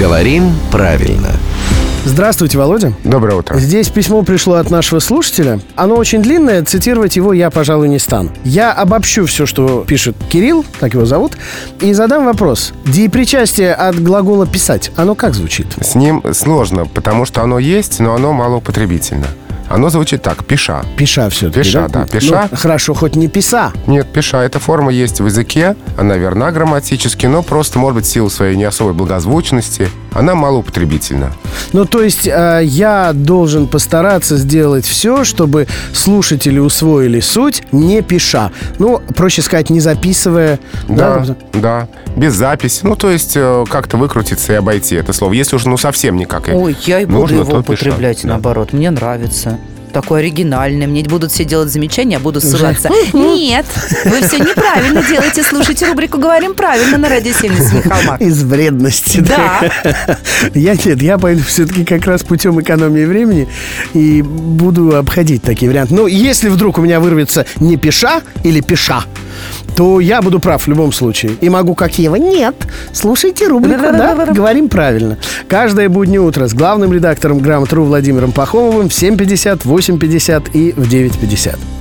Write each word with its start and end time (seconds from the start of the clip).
Говорим 0.00 0.54
правильно. 0.72 1.28
Здравствуйте, 2.06 2.56
Володя. 2.56 2.94
Доброе 3.04 3.34
утро. 3.34 3.58
Здесь 3.58 3.90
письмо 3.90 4.22
пришло 4.22 4.54
от 4.54 4.70
нашего 4.70 4.98
слушателя. 4.98 5.60
Оно 5.76 5.96
очень 5.96 6.22
длинное, 6.22 6.64
цитировать 6.64 7.16
его 7.16 7.34
я, 7.34 7.50
пожалуй, 7.50 7.86
не 7.90 7.98
стану. 7.98 8.30
Я 8.42 8.72
обобщу 8.72 9.26
все, 9.26 9.44
что 9.44 9.84
пишет 9.86 10.16
Кирилл, 10.30 10.64
так 10.78 10.94
его 10.94 11.04
зовут, 11.04 11.36
и 11.82 11.92
задам 11.92 12.24
вопрос. 12.24 12.72
Деепричастие 12.86 13.74
от 13.74 14.02
глагола 14.02 14.46
«писать», 14.46 14.90
оно 14.96 15.14
как 15.14 15.34
звучит? 15.34 15.66
С 15.82 15.94
ним 15.94 16.24
сложно, 16.32 16.86
потому 16.86 17.26
что 17.26 17.42
оно 17.42 17.58
есть, 17.58 18.00
но 18.00 18.14
оно 18.14 18.32
малоупотребительно. 18.32 19.26
Оно 19.70 19.88
звучит 19.88 20.22
так, 20.22 20.44
пиша. 20.44 20.84
Пиша 20.96 21.30
все-таки, 21.30 21.62
Пиша, 21.62 21.88
да, 21.88 22.04
пиша. 22.04 22.48
Ну, 22.50 22.56
хорошо, 22.56 22.92
хоть 22.92 23.14
не 23.14 23.28
писа. 23.28 23.72
Нет, 23.86 24.12
пиша, 24.12 24.38
эта 24.38 24.58
форма 24.58 24.90
есть 24.90 25.20
в 25.20 25.26
языке, 25.26 25.76
она 25.96 26.16
верна 26.16 26.50
грамматически, 26.50 27.26
но 27.26 27.42
просто, 27.42 27.78
может 27.78 27.94
быть, 27.94 28.04
в 28.04 28.08
силу 28.08 28.30
своей 28.30 28.56
не 28.56 28.64
особой 28.64 28.94
благозвучности, 28.94 29.88
она 30.12 30.34
малоупотребительна. 30.34 31.32
Ну, 31.72 31.84
то 31.84 32.02
есть 32.02 32.26
э, 32.26 32.60
я 32.64 33.12
должен 33.14 33.66
постараться 33.68 34.36
сделать 34.36 34.84
все, 34.84 35.24
чтобы 35.24 35.66
слушатели 35.92 36.58
усвоили 36.58 37.20
суть, 37.20 37.62
не 37.72 38.02
пиша. 38.02 38.50
Ну, 38.78 39.00
проще 39.14 39.42
сказать, 39.42 39.70
не 39.70 39.80
записывая. 39.80 40.58
Да, 40.88 41.24
да, 41.52 41.88
без 42.16 42.34
записи. 42.34 42.80
Ну, 42.82 42.96
то 42.96 43.10
есть 43.10 43.36
э, 43.36 43.64
как-то 43.70 43.96
выкрутиться 43.96 44.52
и 44.52 44.56
обойти 44.56 44.96
это 44.96 45.12
слово. 45.12 45.32
Если 45.32 45.56
уж 45.56 45.64
ну 45.64 45.76
совсем 45.76 46.16
никак. 46.16 46.48
Ой, 46.48 46.76
я 46.86 47.00
и 47.00 47.04
буду 47.04 47.18
нужно, 47.20 47.34
его 47.36 47.44
пиша. 47.44 47.58
употреблять, 47.60 48.20
Да. 48.22 48.28
наоборот. 48.30 48.72
Мне 48.72 48.90
нравится. 48.90 49.58
Такой 49.92 50.20
оригинальный. 50.20 50.86
Мне 50.86 51.02
будут 51.04 51.32
все 51.32 51.44
делать 51.44 51.70
замечания, 51.70 52.16
а 52.16 52.20
буду 52.20 52.40
ссылаться. 52.40 52.90
Нет, 53.12 53.66
вы 54.04 54.20
все 54.22 54.38
неправильно 54.38 55.02
делаете. 55.02 55.42
Слушайте 55.42 55.86
рубрику 55.86 56.18
«Говорим 56.18 56.54
правильно» 56.54 56.98
на 56.98 57.08
радио 57.08 57.32
70 57.32 57.84
холмах. 57.84 58.20
Из 58.20 58.42
вредности. 58.42 59.20
Да. 59.20 59.70
Я 60.54 60.74
нет, 60.74 61.02
я 61.02 61.18
пойду 61.18 61.42
все-таки 61.42 61.84
как 61.84 62.06
раз 62.06 62.22
путем 62.22 62.60
экономии 62.60 63.04
времени 63.04 63.48
и 63.92 64.22
буду 64.22 64.96
обходить 64.96 65.42
такие 65.42 65.70
варианты. 65.70 65.94
Но 65.94 66.06
если 66.06 66.48
вдруг 66.48 66.78
у 66.78 66.82
меня 66.82 67.00
вырвется 67.00 67.46
не 67.58 67.76
пиша 67.76 68.22
или 68.44 68.60
пиша, 68.60 69.04
то 69.80 69.98
я 69.98 70.20
буду 70.20 70.40
прав 70.40 70.66
в 70.66 70.68
любом 70.68 70.92
случае. 70.92 71.32
И 71.40 71.48
могу 71.48 71.74
как 71.74 71.98
Ева. 71.98 72.16
Нет, 72.16 72.54
слушайте 72.92 73.48
рубрику, 73.48 73.80
да, 73.80 74.26
говорим 74.26 74.68
правильно. 74.68 75.16
Каждое 75.48 75.88
буднее 75.88 76.20
утро 76.20 76.48
с 76.48 76.52
главным 76.52 76.92
редактором 76.92 77.38
«Грамотру» 77.38 77.84
Владимиром 77.84 78.32
Пахомовым 78.32 78.90
в 78.90 78.92
7.50, 78.92 79.62
8.50 79.64 80.50
и 80.52 80.72
в 80.72 80.86
9.50. 80.86 81.79